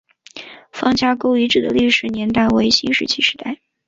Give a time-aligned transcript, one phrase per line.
[0.71, 3.61] 方家沟遗址的历史年代为新石器时代。